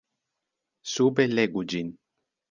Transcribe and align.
Sube 0.93 1.25
legu 1.39 1.63
ĝin. 1.75 1.93